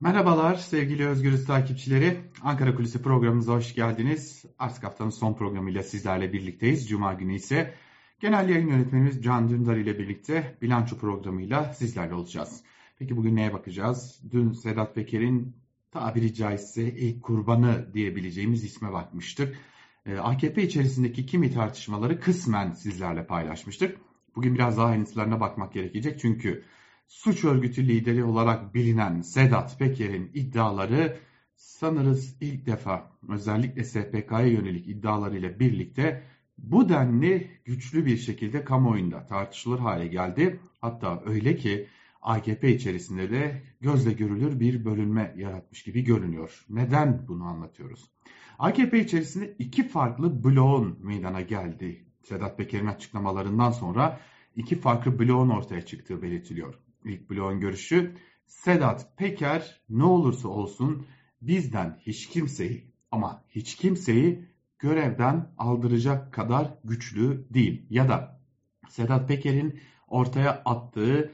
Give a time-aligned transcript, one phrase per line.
[0.00, 2.16] Merhabalar sevgili Özgürüz takipçileri.
[2.42, 4.44] Ankara Kulisi programımıza hoş geldiniz.
[4.58, 6.88] Artık haftanın son programıyla sizlerle birlikteyiz.
[6.88, 7.74] Cuma günü ise
[8.20, 12.62] genel yayın yönetmenimiz Can Dündar ile birlikte bilanço programıyla sizlerle olacağız.
[12.98, 14.20] Peki bugün neye bakacağız?
[14.30, 15.56] Dün Sedat Peker'in
[15.90, 19.56] tabiri caizse ilk kurbanı diyebileceğimiz isme bakmıştık.
[20.06, 23.98] Ee, AKP içerisindeki kimi tartışmaları kısmen sizlerle paylaşmıştık.
[24.36, 26.64] Bugün biraz daha ayrıntılarına bakmak gerekecek çünkü
[27.06, 31.18] suç örgütü lideri olarak bilinen Sedat Peker'in iddiaları
[31.54, 36.22] sanırız ilk defa özellikle SPK'ya yönelik iddialarıyla birlikte
[36.58, 40.60] bu denli güçlü bir şekilde kamuoyunda tartışılır hale geldi.
[40.80, 41.88] Hatta öyle ki
[42.22, 46.64] AKP içerisinde de gözle görülür bir bölünme yaratmış gibi görünüyor.
[46.68, 48.10] Neden bunu anlatıyoruz?
[48.58, 52.06] AKP içerisinde iki farklı bloğun meydana geldi.
[52.22, 54.20] Sedat Peker'in açıklamalarından sonra
[54.56, 56.85] iki farklı bloğun ortaya çıktığı belirtiliyor.
[57.06, 58.14] İlk bloğun görüşü
[58.46, 61.06] Sedat Peker ne olursa olsun
[61.42, 64.48] bizden hiç kimseyi ama hiç kimseyi
[64.78, 67.86] görevden aldıracak kadar güçlü değil.
[67.90, 68.40] Ya da
[68.88, 71.32] Sedat Peker'in ortaya attığı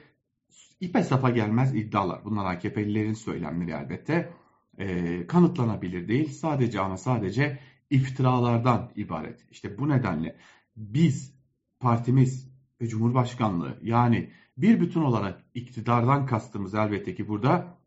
[0.81, 2.25] ipe sapa gelmez iddialar.
[2.25, 4.33] Bunlar AKP'lilerin söylemleri elbette.
[4.79, 6.31] E, kanıtlanabilir değil.
[6.31, 7.59] Sadece ama sadece
[7.91, 9.47] iftiralardan ibaret.
[9.51, 10.37] İşte bu nedenle
[10.77, 11.35] biz
[11.81, 17.79] partimiz ve Cumhurbaşkanlığı yani bir bütün olarak iktidardan kastımız elbette ki burada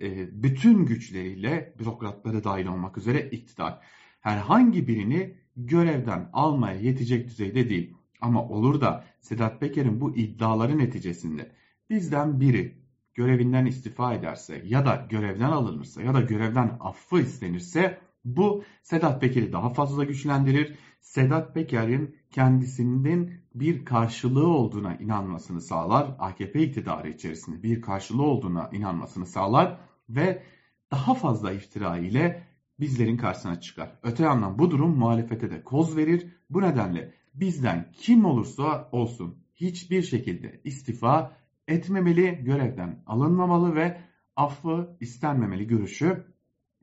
[0.00, 3.80] e, bütün güçleriyle bürokratları dahil olmak üzere iktidar
[4.20, 7.94] herhangi birini görevden almaya yetecek düzeyde değil.
[8.20, 11.52] Ama olur da Sedat Peker'in bu iddiaları neticesinde
[11.90, 12.82] bizden biri
[13.14, 19.52] görevinden istifa ederse ya da görevden alınırsa ya da görevden affı istenirse bu Sedat Peker'i
[19.52, 20.74] daha fazla güçlendirir.
[21.00, 26.16] Sedat Peker'in kendisinin bir karşılığı olduğuna inanmasını sağlar.
[26.18, 30.42] AKP iktidarı içerisinde bir karşılığı olduğuna inanmasını sağlar ve
[30.90, 32.46] daha fazla iftira ile
[32.80, 33.98] bizlerin karşısına çıkar.
[34.02, 36.26] Öte yandan bu durum muhalefete de koz verir.
[36.50, 41.36] Bu nedenle bizden kim olursa olsun hiçbir şekilde istifa
[41.68, 44.00] etmemeli, görevden alınmamalı ve
[44.36, 46.31] affı istenmemeli görüşü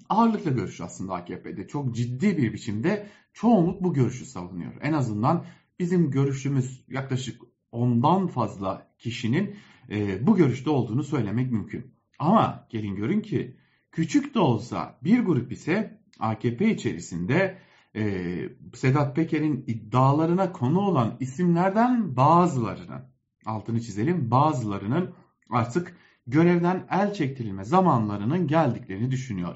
[0.09, 1.68] ağırlıklı görüş aslında AKP'de.
[1.68, 4.74] Çok ciddi bir biçimde çoğunluk bu görüşü savunuyor.
[4.81, 5.46] En azından
[5.80, 9.56] bizim görüşümüz yaklaşık ondan fazla kişinin
[9.90, 11.94] e, bu görüşte olduğunu söylemek mümkün.
[12.20, 13.58] Ama gelin görün ki
[13.92, 17.58] küçük de olsa bir grup ise AKP içerisinde
[17.96, 18.26] e,
[18.74, 23.02] Sedat Peker'in iddialarına konu olan isimlerden bazılarının
[23.46, 25.14] altını çizelim bazılarının
[25.50, 25.96] artık
[26.28, 29.56] görevden el çektirilme zamanlarının geldiklerini düşünüyor.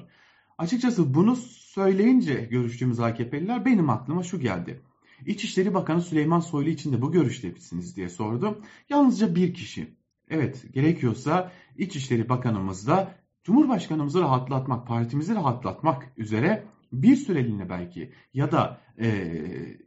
[0.58, 4.80] Açıkçası bunu söyleyince görüştüğümüz AKP'liler benim aklıma şu geldi.
[5.26, 8.58] İçişleri Bakanı Süleyman Soylu için de bu görüşte misiniz diye sordum.
[8.88, 9.96] Yalnızca bir kişi.
[10.28, 18.80] Evet gerekiyorsa İçişleri Bakanımız da Cumhurbaşkanımızı rahatlatmak, partimizi rahatlatmak üzere bir süreliğine belki ya da
[19.00, 19.42] e,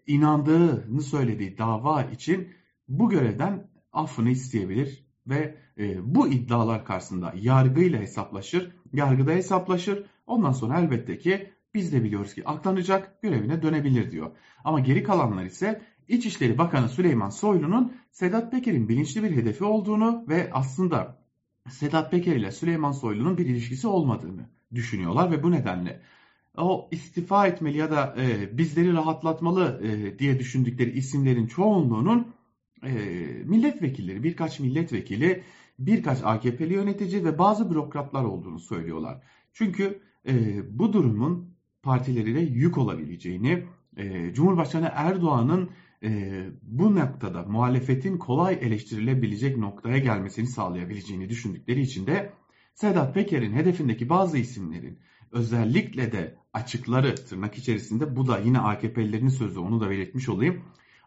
[0.07, 2.47] inandığını söylediği dava için
[2.87, 10.05] bu görevden affını isteyebilir ve e, bu iddialar karşısında yargıyla hesaplaşır, yargıda hesaplaşır.
[10.27, 14.31] Ondan sonra elbette ki biz de biliyoruz ki aklanacak, görevine dönebilir diyor.
[14.63, 20.49] Ama geri kalanlar ise İçişleri Bakanı Süleyman Soylu'nun Sedat Peker'in bilinçli bir hedefi olduğunu ve
[20.53, 21.17] aslında
[21.69, 26.01] Sedat Peker ile Süleyman Soylu'nun bir ilişkisi olmadığını düşünüyorlar ve bu nedenle
[26.57, 32.33] o istifa etmeli ya da e, bizleri rahatlatmalı e, diye düşündükleri isimlerin çoğunluğunun
[32.83, 32.91] e,
[33.45, 35.43] milletvekilleri, birkaç milletvekili,
[35.79, 39.23] birkaç AKP'li yönetici ve bazı bürokratlar olduğunu söylüyorlar.
[39.53, 43.63] Çünkü e, bu durumun partileriyle yük olabileceğini,
[43.97, 45.69] e, Cumhurbaşkanı Erdoğan'ın
[46.03, 52.33] e, bu noktada muhalefetin kolay eleştirilebilecek noktaya gelmesini sağlayabileceğini düşündükleri için de
[52.73, 54.99] Sedat Peker'in hedefindeki bazı isimlerin
[55.31, 60.61] özellikle de açıkları tırnak içerisinde bu da yine AKP'lilerin sözü onu da belirtmiş olayım.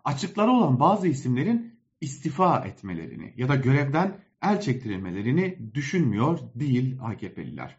[0.05, 7.77] Açıkları olan bazı isimlerin istifa etmelerini ya da görevden el çektirilmelerini düşünmüyor değil AKP'liler.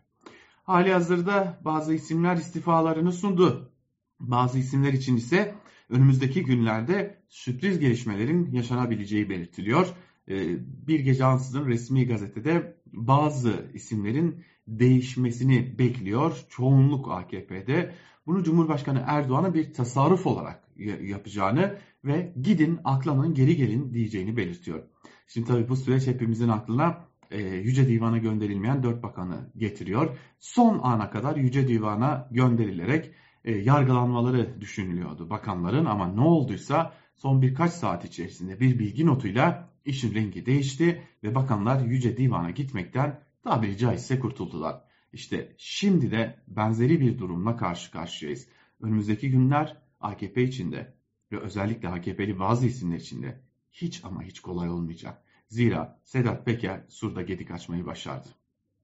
[0.71, 3.71] Hali hazırda bazı isimler istifalarını sundu.
[4.19, 5.55] Bazı isimler için ise
[5.89, 9.87] önümüzdeki günlerde sürpriz gelişmelerin yaşanabileceği belirtiliyor.
[10.29, 10.57] Ee,
[10.87, 16.45] bir gece ansızın resmi gazetede bazı isimlerin değişmesini bekliyor.
[16.49, 17.93] Çoğunluk AKP'de
[18.25, 20.67] bunu Cumhurbaşkanı Erdoğan'a bir tasarruf olarak
[21.01, 24.83] yapacağını ve gidin aklanın geri gelin diyeceğini belirtiyor.
[25.27, 30.17] Şimdi tabii bu süreç hepimizin aklına e, Yüce Divan'a gönderilmeyen dört bakanı getiriyor.
[30.39, 33.11] Son ana kadar Yüce Divan'a gönderilerek
[33.45, 40.13] e, yargılanmaları düşünülüyordu bakanların ama ne olduysa son birkaç saat içerisinde bir bilgi notuyla işin
[40.13, 44.81] rengi değişti ve bakanlar Yüce Divan'a gitmekten tabiri caizse kurtuldular.
[45.13, 48.47] İşte şimdi de benzeri bir durumla karşı karşıyayız.
[48.81, 50.93] Önümüzdeki günler AKP içinde
[51.31, 53.41] ve özellikle AKP'li bazı isimler içinde
[53.71, 55.23] hiç ama hiç kolay olmayacak.
[55.51, 58.27] Zira Sedat Peker Sur'da gedik açmayı başardı.